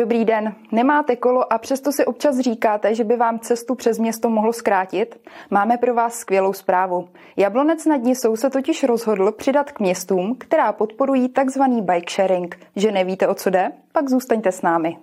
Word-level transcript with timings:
Dobrý 0.00 0.24
den. 0.24 0.54
Nemáte 0.72 1.16
kolo 1.16 1.52
a 1.52 1.58
přesto 1.58 1.92
si 1.92 2.04
občas 2.04 2.38
říkáte, 2.38 2.94
že 2.94 3.04
by 3.04 3.16
vám 3.16 3.38
cestu 3.38 3.74
přes 3.74 3.98
město 3.98 4.30
mohlo 4.30 4.52
zkrátit? 4.52 5.28
Máme 5.50 5.76
pro 5.76 5.94
vás 5.94 6.14
skvělou 6.14 6.52
zprávu. 6.52 7.08
Jablonec 7.36 7.86
nad 7.86 7.96
Nisou 7.96 8.36
se 8.36 8.50
totiž 8.50 8.84
rozhodl 8.84 9.32
přidat 9.32 9.72
k 9.72 9.80
městům, 9.80 10.36
která 10.38 10.72
podporují 10.72 11.28
takzvaný 11.28 11.82
bike 11.82 12.12
sharing. 12.12 12.58
Že 12.76 12.92
nevíte, 12.92 13.28
o 13.28 13.34
co 13.34 13.50
jde? 13.50 13.72
Pak 13.92 14.08
zůstaňte 14.08 14.52
s 14.52 14.62
námi. 14.62 14.96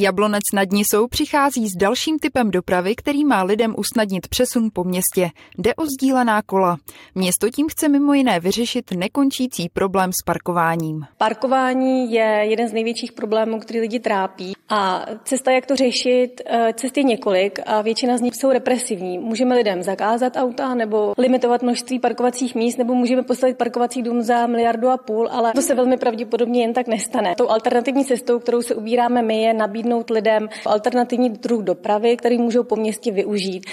Jablonec 0.00 0.42
nad 0.54 0.72
Nisou 0.72 1.08
přichází 1.08 1.68
s 1.68 1.76
dalším 1.76 2.18
typem 2.18 2.50
dopravy, 2.50 2.94
který 2.96 3.24
má 3.24 3.42
lidem 3.42 3.74
usnadnit 3.78 4.28
přesun 4.28 4.70
po 4.72 4.84
městě. 4.84 5.30
Jde 5.58 5.74
o 5.74 5.84
sdílená 5.86 6.42
kola. 6.42 6.76
Město 7.14 7.50
tím 7.50 7.68
chce 7.68 7.88
mimo 7.88 8.14
jiné 8.14 8.40
vyřešit 8.40 8.90
nekončící 8.90 9.68
problém 9.68 10.10
s 10.12 10.24
parkováním. 10.26 11.06
Parkování 11.18 12.12
je 12.12 12.24
jeden 12.24 12.68
z 12.68 12.72
největších 12.72 13.12
problémů, 13.12 13.60
který 13.60 13.80
lidi 13.80 14.00
trápí. 14.00 14.52
A 14.70 15.06
cesta, 15.24 15.50
jak 15.50 15.66
to 15.66 15.76
řešit, 15.76 16.42
eh, 16.46 16.72
cest 16.76 16.96
je 16.96 17.02
několik 17.02 17.60
a 17.66 17.82
většina 17.82 18.18
z 18.18 18.20
nich 18.20 18.36
jsou 18.36 18.50
represivní. 18.50 19.18
Můžeme 19.18 19.54
lidem 19.54 19.82
zakázat 19.82 20.36
auta 20.36 20.74
nebo 20.74 21.14
limitovat 21.18 21.62
množství 21.62 21.98
parkovacích 21.98 22.54
míst, 22.54 22.78
nebo 22.78 22.94
můžeme 22.94 23.22
postavit 23.22 23.58
parkovací 23.58 24.02
dům 24.02 24.22
za 24.22 24.46
miliardu 24.46 24.88
a 24.88 24.96
půl, 24.96 25.28
ale 25.32 25.52
to 25.52 25.62
se 25.62 25.74
velmi 25.74 25.96
pravděpodobně 25.96 26.62
jen 26.62 26.72
tak 26.72 26.86
nestane. 26.86 27.34
Tou 27.34 27.48
alternativní 27.48 28.04
cestou, 28.04 28.38
kterou 28.38 28.62
se 28.62 28.74
ubíráme 28.74 29.22
my, 29.22 29.42
je 29.42 29.54
nabídnout 29.54 29.90
nabídnout 29.90 30.10
lidem 30.10 30.48
alternativní 30.66 31.30
druh 31.30 31.62
dopravy, 31.62 32.16
který 32.16 32.38
můžou 32.38 32.64
po 32.64 32.76
městě 32.76 33.12
využít. 33.12 33.66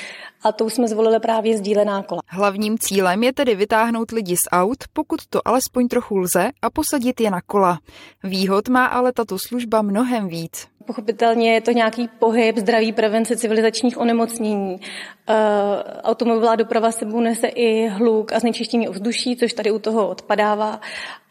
A 0.44 0.52
tou 0.52 0.70
jsme 0.70 0.88
zvolili 0.88 1.20
právě 1.20 1.58
sdílená 1.58 2.04
kola. 2.04 2.22
Hlavním 2.28 2.78
cílem 2.80 3.24
je 3.24 3.34
tedy 3.34 3.56
vytáhnout 3.56 4.12
lidi 4.12 4.36
z 4.36 4.50
aut, 4.52 4.78
pokud 4.94 5.20
to 5.30 5.48
alespoň 5.48 5.88
trochu 5.88 6.18
lze, 6.18 6.50
a 6.62 6.70
posadit 6.70 7.22
je 7.22 7.32
na 7.32 7.42
kola. 7.42 7.80
Výhod 8.24 8.70
má 8.70 8.86
ale 8.86 9.14
tato 9.14 9.38
služba 9.40 9.82
mnohem 9.82 10.28
víc. 10.28 10.68
Pochopitelně 10.88 11.54
je 11.54 11.62
to 11.62 11.72
nějaký 11.72 12.10
pohyb, 12.20 12.58
zdraví, 12.58 12.92
prevence 12.92 13.38
civilizačních 13.38 13.98
onemocnění. 13.98 14.76
E, 14.76 14.82
automobilová 16.02 16.56
doprava 16.56 16.92
sebou 16.92 17.20
nese 17.20 17.48
i 17.48 17.88
hluk 17.88 18.34
a 18.34 18.40
znečištění 18.40 18.90
ovzduší, 18.90 19.36
což 19.36 19.54
tady 19.54 19.72
u 19.72 19.80
toho 19.80 20.10
odpadává. 20.10 20.82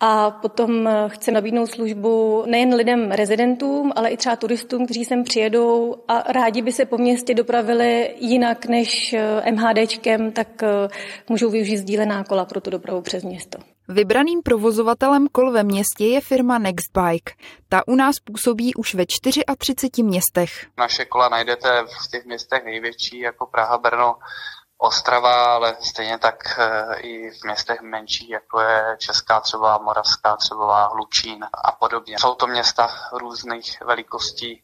A 0.00 0.30
potom 0.30 0.88
chce 1.08 1.32
nabídnout 1.32 1.66
službu 1.66 2.44
nejen 2.46 2.74
lidem 2.74 3.12
rezidentům, 3.12 3.92
ale 3.96 4.10
i 4.10 4.16
třeba 4.16 4.36
turistům, 4.36 4.84
kteří 4.84 5.04
sem 5.04 5.24
přijedou 5.24 5.96
a 6.08 6.32
rádi 6.32 6.62
by 6.62 6.72
se 6.72 6.84
po 6.84 6.98
městě 6.98 7.34
dopravili 7.34 8.14
jinak 8.20 8.66
než 8.66 9.12
eh, 9.12 9.52
MHDčkem, 9.52 10.32
tak 10.32 10.62
eh, 10.62 10.88
můžou 11.28 11.50
využít 11.50 11.76
sdílená 11.76 12.24
kola 12.24 12.44
pro 12.44 12.60
tu 12.60 12.70
dopravu 12.70 13.02
přes 13.02 13.24
město. 13.24 13.75
Vybraným 13.88 14.42
provozovatelem 14.42 15.28
kol 15.28 15.52
ve 15.52 15.62
městě 15.62 16.06
je 16.06 16.20
firma 16.20 16.58
Nextbike. 16.58 17.32
Ta 17.68 17.82
u 17.86 17.94
nás 17.94 18.14
působí 18.24 18.74
už 18.74 18.94
ve 18.94 19.06
34 19.06 20.02
městech. 20.02 20.66
Naše 20.76 21.04
kola 21.04 21.28
najdete 21.28 21.82
v 21.82 22.10
těch 22.10 22.24
městech 22.24 22.64
největší, 22.64 23.18
jako 23.18 23.46
Praha, 23.46 23.78
Brno, 23.78 24.18
Ostrava, 24.78 25.54
ale 25.54 25.76
stejně 25.80 26.18
tak 26.18 26.58
eh, 26.58 26.96
i 27.00 27.30
v 27.30 27.44
městech 27.44 27.80
menší, 27.80 28.28
jako 28.28 28.60
je 28.60 28.96
Česká 28.98 29.40
třeba, 29.40 29.78
Moravská 29.78 30.36
třeba, 30.36 30.86
Hlučín 30.86 31.44
a 31.64 31.72
podobně. 31.72 32.16
Jsou 32.20 32.34
to 32.34 32.46
města 32.46 32.88
různých 33.12 33.80
velikostí 33.80 34.62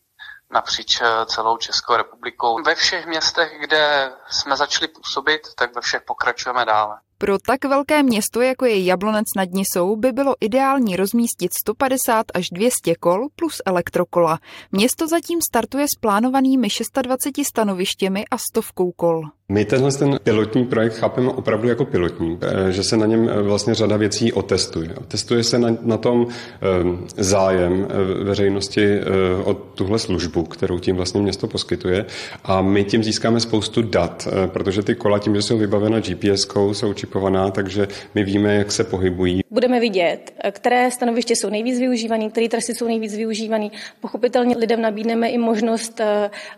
napříč 0.51 1.01
eh, 1.01 1.27
celou 1.27 1.57
Českou 1.57 1.97
republikou. 1.97 2.63
Ve 2.63 2.75
všech 2.75 3.07
městech, 3.07 3.53
kde 3.61 4.13
jsme 4.31 4.57
začali 4.57 4.89
působit, 4.89 5.55
tak 5.55 5.75
ve 5.75 5.81
všech 5.81 6.03
pokračujeme 6.03 6.65
dále. 6.65 6.99
Pro 7.23 7.39
tak 7.39 7.65
velké 7.65 8.03
město, 8.03 8.41
jako 8.41 8.65
je 8.65 8.85
Jablonec 8.85 9.25
nad 9.37 9.49
Nisou, 9.51 9.97
by 9.97 10.13
bylo 10.13 10.35
ideální 10.41 10.97
rozmístit 10.97 11.51
150 11.63 12.27
až 12.35 12.51
200 12.53 12.95
kol 12.95 13.29
plus 13.37 13.63
elektrokola. 13.67 14.39
Město 14.73 15.09
zatím 15.09 15.39
startuje 15.51 15.85
s 15.85 16.01
plánovanými 16.01 16.71
620 16.71 17.31
stanovištěmi 17.47 18.25
a 18.31 18.39
stovkou 18.39 18.93
kol. 18.93 19.23
My 19.53 19.65
tenhle 19.65 19.93
ten 19.93 20.19
pilotní 20.25 20.65
projekt 20.65 20.95
chápeme 20.95 21.31
opravdu 21.31 21.69
jako 21.69 21.85
pilotní, 21.85 22.39
eh, 22.43 22.73
že 22.73 22.83
se 22.83 22.97
na 22.97 23.07
něm 23.07 23.29
eh, 23.29 23.43
vlastně 23.43 23.75
řada 23.75 23.97
věcí 23.97 24.33
otestuje. 24.33 24.91
Otestuje 25.01 25.45
se 25.45 25.59
na, 25.59 25.77
na 25.83 25.97
tom 25.97 26.27
eh, 26.29 27.23
zájem 27.23 27.89
veřejnosti 28.23 29.01
o 29.45 29.55
tuhle 29.55 29.99
službu, 29.99 30.43
kterou 30.43 30.79
tím 30.79 30.97
vlastně 30.97 31.21
město 31.21 31.47
poskytuje 31.47 32.05
a 32.45 32.63
my 32.63 32.85
tím 32.85 33.05
získáme 33.05 33.41
spoustu 33.41 33.83
dat, 33.83 34.29
protože 34.47 34.83
ty 34.83 34.95
kola 34.95 35.19
tím, 35.19 35.35
že 35.35 35.43
jsou 35.43 35.59
vybavena 35.59 35.99
GPS-kou, 35.99 36.75
jsou 36.75 36.93
čipovaná, 36.93 37.51
takže 37.51 37.89
my 38.15 38.25
víme, 38.25 38.55
jak 38.55 38.73
se 38.73 38.85
pohybují. 38.85 39.41
Budeme 39.51 39.81
vidět, 39.81 40.35
které 40.51 40.91
stanoviště 40.91 41.37
jsou 41.37 41.51
nejvíc 41.51 41.79
využívané, 41.79 42.31
které 42.31 42.49
trasy 42.49 42.75
jsou 42.75 42.87
nejvíc 42.87 43.17
využívané. 43.17 43.69
Pochopitelně 44.01 44.57
lidem 44.57 44.81
nabídneme 44.81 45.29
i 45.29 45.39
možnost, 45.39 46.01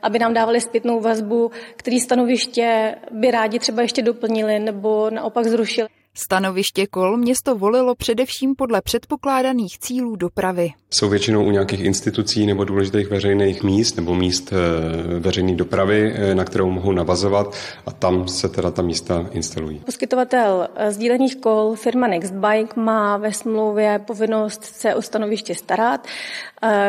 aby 0.03 0.19
nám 0.19 0.34
dávali 0.34 0.61
zpětnou 0.61 1.00
vazbu, 1.00 1.50
který 1.76 2.00
stanoviště 2.00 2.84
by 3.11 3.31
rádi 3.31 3.59
třeba 3.59 3.83
ještě 3.83 4.03
doplnili 4.03 4.59
nebo 4.59 5.11
naopak 5.11 5.47
zrušili. 5.47 5.89
Stanoviště 6.17 6.87
kol 6.87 7.17
město 7.17 7.55
volilo 7.55 7.95
především 7.95 8.55
podle 8.55 8.83
předpokládaných 8.83 9.78
cílů 9.78 10.17
dopravy. 10.17 10.71
Jsou 10.91 11.09
většinou 11.09 11.44
u 11.44 11.50
nějakých 11.50 11.81
institucí 11.81 12.47
nebo 12.47 12.65
důležitých 12.65 13.11
veřejných 13.11 13.62
míst 13.62 13.97
nebo 13.97 14.15
míst 14.15 14.53
eh, 14.53 15.19
veřejné 15.21 15.55
dopravy, 15.55 16.15
eh, 16.15 16.34
na 16.34 16.44
kterou 16.44 16.71
mohou 16.71 16.93
navazovat 16.93 17.55
a 17.87 17.91
tam 17.91 18.28
se 18.28 18.49
teda 18.49 18.71
ta 18.71 18.83
místa 18.83 19.27
instalují. 19.33 19.81
Poskytovatel 19.87 20.69
eh, 20.75 20.93
sdílených 20.93 21.37
kol 21.37 21.75
firma 21.75 22.06
Nextbike 22.06 22.81
má 22.81 23.17
ve 23.17 23.33
smlouvě 23.33 23.99
povinnost 23.99 24.65
se 24.65 24.94
o 24.94 25.03
stanoviště 25.03 25.55
starat. 25.55 26.06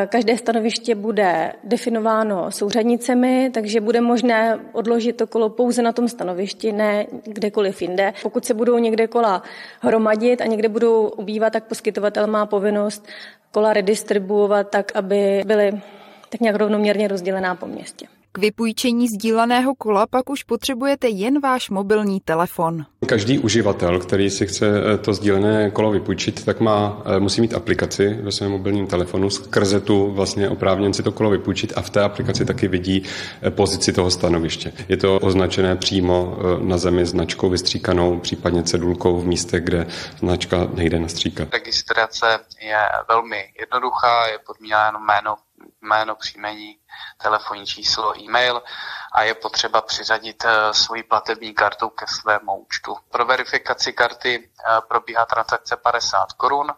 Každé 0.10 0.38
stanoviště 0.38 0.96
bude 0.96 1.54
definováno 1.64 2.52
souřadnicemi, 2.52 3.52
takže 3.54 3.82
bude 3.82 4.02
možné 4.02 4.60
odložit 4.72 5.18
to 5.18 5.28
kolo 5.28 5.50
pouze 5.50 5.82
na 5.82 5.92
tom 5.92 6.08
stanovišti, 6.08 6.72
ne 6.72 7.06
kdekoliv 7.24 7.82
jinde. 7.82 8.14
Pokud 8.24 8.46
se 8.46 8.54
budou 8.54 8.78
někde 8.78 9.08
kola 9.08 9.44
hromadit 9.82 10.42
a 10.42 10.46
někde 10.46 10.70
budou 10.70 11.08
ubývat, 11.08 11.54
tak 11.54 11.64
poskytovatel 11.64 12.28
má 12.28 12.46
povinnost 12.46 13.08
kola 13.52 13.74
redistribuovat 13.74 14.70
tak, 14.70 14.92
aby 14.96 15.44
byly 15.46 15.82
tak 16.30 16.42
nějak 16.42 16.56
rovnoměrně 16.56 17.08
rozdělená 17.08 17.56
po 17.56 17.66
městě. 17.66 18.08
K 18.36 18.38
vypůjčení 18.38 19.08
sdíleného 19.08 19.76
kola 19.76 20.08
pak 20.08 20.30
už 20.30 20.44
potřebujete 20.44 21.08
jen 21.08 21.42
váš 21.42 21.70
mobilní 21.70 22.20
telefon. 22.20 22.86
Každý 23.08 23.40
uživatel, 23.40 24.00
který 24.00 24.30
si 24.30 24.48
chce 24.48 24.66
eh, 24.68 24.98
to 24.98 25.14
sdílené 25.14 25.72
kolo 25.72 25.92
vypůjčit, 25.92 26.46
tak 26.46 26.60
má, 26.60 27.02
eh, 27.06 27.20
musí 27.20 27.42
mít 27.42 27.54
aplikaci 27.54 28.14
ve 28.14 28.32
svém 28.32 28.52
mobilním 28.52 28.88
telefonu, 28.88 29.30
skrze 29.30 29.82
tu 29.82 30.12
vlastně 30.12 30.50
oprávněn 30.50 30.94
si 30.94 31.04
to 31.04 31.12
kolo 31.12 31.30
vypůjčit 31.30 31.74
a 31.76 31.82
v 31.82 31.90
té 31.90 32.02
aplikaci 32.02 32.46
taky 32.46 32.68
vidí 32.68 33.04
eh, 33.42 33.52
pozici 33.52 33.94
toho 33.94 34.12
stanoviště. 34.12 34.74
Je 34.90 34.98
to 34.98 35.20
označené 35.20 35.76
přímo 35.76 36.38
na 36.62 36.78
zemi 36.78 37.06
značkou 37.06 37.50
vystříkanou, 37.50 38.20
případně 38.20 38.64
cedulkou 38.64 39.20
v 39.20 39.26
místech, 39.26 39.64
kde 39.64 39.88
značka 40.20 40.68
nejde 40.74 41.00
nastříkat. 41.00 41.54
Registrace 41.54 42.40
je 42.62 42.80
velmi 43.08 43.44
jednoduchá, 43.60 44.28
je 44.28 44.40
podmíněna 44.48 44.86
jenom 44.86 45.06
jméno 45.06 45.36
jméno, 45.82 46.16
příjmení, 46.16 46.80
telefonní 47.18 47.66
číslo, 47.66 48.20
e-mail 48.20 48.64
a 49.12 49.24
je 49.24 49.34
potřeba 49.34 49.82
přiřadit 49.82 50.46
eh, 50.46 50.74
svoji 50.74 51.04
platební 51.04 51.54
kartu 51.54 51.90
ke 51.90 52.06
svému 52.08 52.56
účtu. 52.56 52.98
Pro 53.10 53.26
verifikaci 53.26 53.94
karty 53.94 54.50
eh, 54.50 54.82
probíhá 54.88 55.26
transakce 55.26 55.78
50 55.78 56.32
korun, 56.34 56.74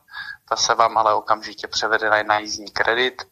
ta 0.49 0.55
se 0.55 0.75
vám 0.75 0.97
ale 0.97 1.13
okamžitě 1.13 1.67
převede 1.67 2.23
na 2.23 2.39
jízdní 2.39 2.71
kredit. 2.71 3.23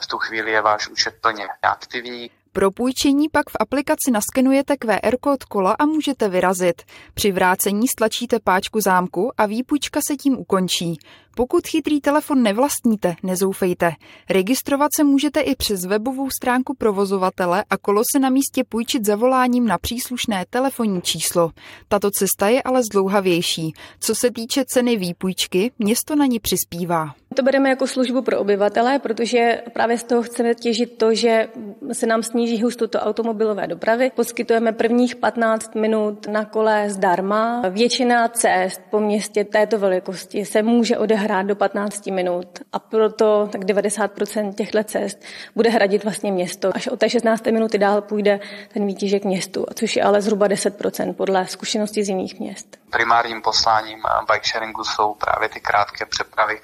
V 0.00 0.06
tu 0.06 0.18
chvíli 0.18 0.50
je 0.52 0.60
váš 0.60 0.88
účet 0.88 1.20
plně 1.20 1.48
aktivní. 1.62 2.30
Pro 2.56 2.70
půjčení 2.70 3.28
pak 3.28 3.50
v 3.50 3.56
aplikaci 3.60 4.10
naskenujete 4.10 4.76
QR 4.76 5.16
kód 5.20 5.44
kola 5.44 5.72
a 5.72 5.86
můžete 5.86 6.28
vyrazit. 6.28 6.82
Při 7.14 7.32
vrácení 7.32 7.88
stlačíte 7.88 8.38
páčku 8.44 8.80
zámku 8.80 9.30
a 9.36 9.46
výpůjčka 9.46 10.00
se 10.08 10.16
tím 10.16 10.38
ukončí. 10.38 10.98
Pokud 11.36 11.66
chytrý 11.66 12.00
telefon 12.00 12.42
nevlastníte, 12.42 13.16
nezoufejte. 13.22 13.92
Registrovat 14.30 14.90
se 14.96 15.04
můžete 15.04 15.40
i 15.40 15.56
přes 15.56 15.84
webovou 15.84 16.28
stránku 16.30 16.74
provozovatele 16.74 17.64
a 17.70 17.76
kolo 17.76 18.02
se 18.12 18.18
na 18.18 18.30
místě 18.30 18.64
půjčit 18.68 19.04
zavoláním 19.04 19.66
na 19.66 19.78
příslušné 19.78 20.44
telefonní 20.50 21.02
číslo. 21.02 21.50
Tato 21.88 22.10
cesta 22.10 22.48
je 22.48 22.62
ale 22.62 22.82
zdlouhavější. 22.82 23.72
Co 24.00 24.14
se 24.14 24.30
týče 24.30 24.64
ceny 24.64 24.96
výpůjčky, 24.96 25.72
město 25.78 26.16
na 26.16 26.26
ní 26.26 26.40
přispívá. 26.40 27.14
To 27.34 27.42
bereme 27.42 27.68
jako 27.68 27.86
službu 27.86 28.22
pro 28.22 28.40
obyvatele, 28.40 28.98
protože 28.98 29.62
právě 29.72 29.98
z 29.98 30.04
toho 30.04 30.22
chceme 30.22 30.54
těžit 30.54 30.98
to, 30.98 31.14
že 31.14 31.48
se 31.92 32.06
nám 32.06 32.22
sníží 32.22 32.62
hustota 32.62 33.02
automobilové 33.02 33.66
dopravy. 33.66 34.10
Poskytujeme 34.14 34.72
prvních 34.72 35.16
15 35.16 35.74
minut 35.74 36.26
na 36.26 36.44
kole 36.44 36.90
zdarma. 36.90 37.62
Většina 37.70 38.28
cest 38.28 38.80
po 38.90 39.00
městě 39.00 39.44
této 39.44 39.78
velikosti 39.78 40.44
se 40.44 40.62
může 40.62 40.98
odehrát 40.98 41.46
do 41.46 41.56
15 41.56 42.06
minut 42.06 42.46
a 42.72 42.78
proto 42.78 43.48
tak 43.52 43.60
90% 43.60 44.54
těchto 44.54 44.84
cest 44.84 45.18
bude 45.54 45.70
hradit 45.70 46.04
vlastně 46.04 46.32
město. 46.32 46.70
Až 46.74 46.88
od 46.88 46.98
té 46.98 47.10
16. 47.10 47.46
minuty 47.46 47.78
dál 47.78 48.02
půjde 48.02 48.40
ten 48.74 48.86
výtěžek 48.86 49.24
městu, 49.24 49.66
což 49.74 49.96
je 49.96 50.02
ale 50.02 50.22
zhruba 50.22 50.48
10% 50.48 51.14
podle 51.14 51.46
zkušeností 51.46 52.02
z 52.02 52.08
jiných 52.08 52.40
měst. 52.40 52.76
Primárním 52.90 53.42
posláním 53.42 53.98
bike 54.32 54.46
sharingu 54.46 54.84
jsou 54.84 55.14
právě 55.14 55.48
ty 55.48 55.60
krátké 55.60 56.06
přepravy 56.06 56.60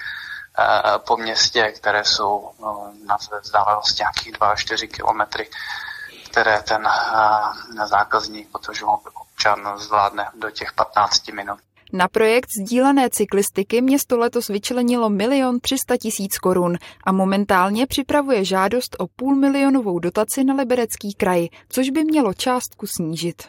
po 1.06 1.17
městě, 1.17 1.73
které 1.76 2.05
jsou 2.05 2.50
no, 2.61 2.93
na 3.06 3.17
vzdálenosti 3.43 4.02
nějakých 4.02 4.32
2-4 4.32 4.88
kilometry, 4.88 5.49
které 6.31 6.62
ten 6.62 6.87
eh, 6.87 7.87
zákazník, 7.87 8.49
protože 8.52 8.85
občan 8.85 9.79
zvládne 9.79 10.29
do 10.35 10.50
těch 10.50 10.73
15 10.73 11.29
minut. 11.29 11.58
Na 11.93 12.08
projekt 12.08 12.49
sdílené 12.61 13.08
cyklistiky 13.11 13.82
město 13.82 14.19
letos 14.19 14.49
vyčlenilo 14.49 15.11
milion 15.11 15.61
300 15.61 15.97
tisíc 15.97 16.38
korun 16.38 16.76
a 17.05 17.12
momentálně 17.12 17.87
připravuje 17.87 18.44
žádost 18.44 18.97
o 18.99 19.06
půl 19.17 19.37
milionovou 19.37 19.99
dotaci 19.99 20.44
na 20.44 20.55
Liberecký 20.55 21.14
kraj, 21.14 21.49
což 21.69 21.91
by 21.91 22.05
mělo 22.05 22.35
částku 22.35 22.87
snížit. 22.87 23.43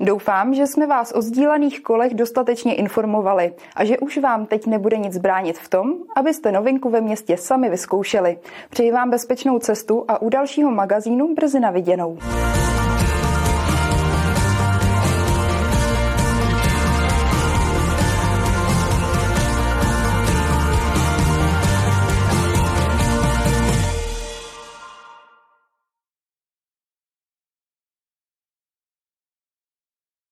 Doufám, 0.00 0.54
že 0.54 0.66
jsme 0.66 0.86
vás 0.86 1.12
o 1.12 1.22
sdílených 1.22 1.82
kolech 1.82 2.14
dostatečně 2.14 2.74
informovali 2.74 3.54
a 3.76 3.84
že 3.84 3.98
už 3.98 4.18
vám 4.18 4.46
teď 4.46 4.66
nebude 4.66 4.96
nic 4.96 5.18
bránit 5.18 5.58
v 5.58 5.68
tom, 5.68 5.94
abyste 6.16 6.52
novinku 6.52 6.90
ve 6.90 7.00
městě 7.00 7.36
sami 7.36 7.70
vyzkoušeli. 7.70 8.38
Přeji 8.70 8.92
vám 8.92 9.10
bezpečnou 9.10 9.58
cestu 9.58 10.04
a 10.08 10.22
u 10.22 10.28
dalšího 10.28 10.70
magazínu 10.70 11.34
brzy 11.34 11.60
na 11.60 11.70
viděnou. 11.70 12.18